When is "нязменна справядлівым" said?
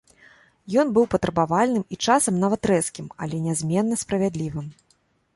3.47-4.67